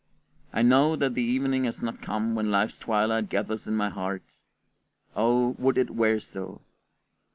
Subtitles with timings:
[0.51, 4.41] I know that the evening has not come when life's twilight gathers in my heart:
[5.15, 6.61] oh, would it were so!